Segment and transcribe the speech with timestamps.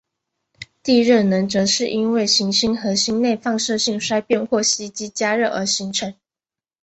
[0.81, 6.15] 地热能则是因为行星核心内放射性衰变或吸积加热而形成。